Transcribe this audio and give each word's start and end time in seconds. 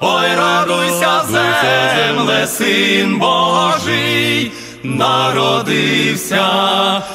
ой, 0.00 0.34
радуйся, 0.36 1.24
земле, 1.28 2.46
син 2.46 3.18
Божий, 3.18 4.52
народився. 4.82 6.44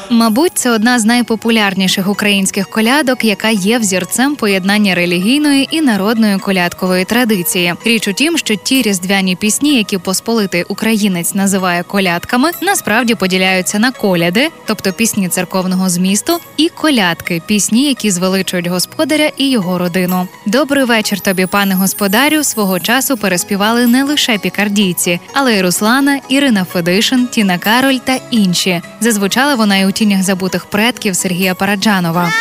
Мабуть, 0.09 0.51
це 0.55 0.71
одна 0.71 0.99
з 0.99 1.05
найпопулярніших 1.05 2.09
українських 2.09 2.69
колядок, 2.69 3.23
яка 3.23 3.49
є 3.49 3.79
взірцем 3.79 4.35
поєднання 4.35 4.95
релігійної 4.95 5.67
і 5.71 5.81
народної 5.81 6.37
колядкової 6.37 7.05
традиції. 7.05 7.73
Річ 7.85 8.07
у 8.07 8.13
тім, 8.13 8.37
що 8.37 8.55
ті 8.55 8.81
різдвяні 8.81 9.35
пісні, 9.35 9.77
які 9.77 9.97
посполитий 9.97 10.63
українець 10.63 11.33
називає 11.33 11.83
колядками, 11.83 12.51
насправді 12.61 13.15
поділяються 13.15 13.79
на 13.79 13.91
коляди, 13.91 14.49
тобто 14.65 14.93
пісні 14.93 15.29
церковного 15.29 15.89
змісту, 15.89 16.39
і 16.57 16.69
колядки 16.69 17.41
пісні, 17.45 17.87
які 17.87 18.11
звеличують 18.11 18.67
господаря 18.67 19.29
і 19.37 19.49
його 19.49 19.77
родину. 19.77 20.27
Добрий 20.45 20.83
вечір 20.83 21.19
тобі, 21.19 21.45
пане 21.45 21.75
господарю. 21.75 22.43
Свого 22.43 22.79
часу 22.79 23.17
переспівали 23.17 23.87
не 23.87 24.03
лише 24.03 24.37
пікардійці, 24.37 25.19
але 25.33 25.55
й 25.55 25.61
Руслана, 25.61 26.19
Ірина 26.29 26.65
Федишин, 26.65 27.27
Тіна 27.27 27.57
Кароль 27.63 27.97
та 27.97 28.19
інші. 28.31 28.81
Зазвучала 28.99 29.55
вона 29.55 29.77
і 29.77 29.85
у 29.85 29.91
тінях 29.91 30.23
забутих 30.23 30.65
предків 30.65 31.15
Сергія 31.15 31.55
Параджанова. 31.55 32.31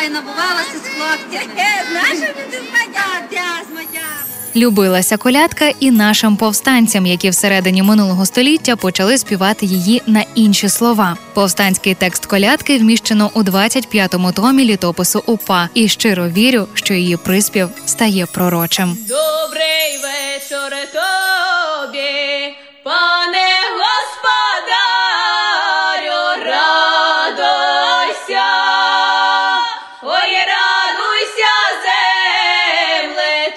Ой, 0.00 0.08
набувалася 0.08 0.78
з 0.78 0.96
змадя. 3.70 4.08
Любилася 4.56 5.16
колядка 5.16 5.72
і 5.80 5.90
нашим 5.90 6.36
повстанцям, 6.36 7.06
які 7.06 7.30
всередині 7.30 7.82
минулого 7.82 8.26
століття 8.26 8.76
почали 8.76 9.18
співати 9.18 9.66
її 9.66 10.02
на 10.06 10.24
інші 10.34 10.68
слова. 10.68 11.16
Повстанський 11.34 11.94
текст 11.94 12.26
колядки 12.26 12.78
вміщено 12.78 13.30
у 13.34 13.42
25-му 13.42 14.32
томі 14.32 14.64
літопису 14.64 15.22
УПА, 15.26 15.68
і 15.74 15.88
щиро 15.88 16.28
вірю, 16.28 16.66
що 16.74 16.94
її 16.94 17.16
приспів 17.16 17.68
стає 17.86 18.26
пророчим. 18.26 18.96
Добрий 19.08 19.87
вечір 20.70 20.88
тобі, 20.92 22.56
пане 22.82 23.48
господарю, 23.78 24.84
радуйся, 26.44 28.10
ой, 30.02 30.36
радуйся, 30.50 31.54
земле, 31.84 33.52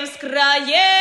з 0.05 0.17
країни 0.17 0.92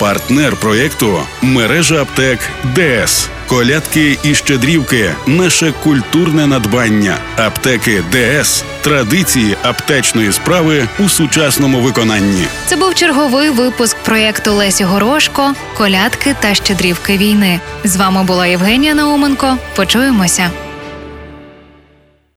Партнер 0.00 0.56
проєкту 0.56 1.20
мережа 1.42 2.02
аптек 2.02 2.38
ДС. 2.74 3.28
Колядки 3.46 4.18
і 4.22 4.34
щедрівки 4.34 5.14
наше 5.26 5.72
культурне 5.82 6.46
надбання. 6.46 7.18
Аптеки 7.36 8.02
ДС 8.12 8.64
традиції 8.80 9.56
аптечної 9.62 10.32
справи 10.32 10.88
у 10.98 11.08
сучасному 11.08 11.80
виконанні. 11.80 12.44
Це 12.66 12.76
був 12.76 12.94
черговий 12.94 13.50
випуск 13.50 13.96
проєкту 13.96 14.52
Лесі 14.52 14.84
Горошко 14.84 15.54
Колядки 15.76 16.36
та 16.40 16.54
щедрівки 16.54 17.16
війни. 17.16 17.60
З 17.84 17.96
вами 17.96 18.22
була 18.24 18.46
Євгенія 18.46 18.94
Науменко. 18.94 19.56
Почуємося. 19.76 20.50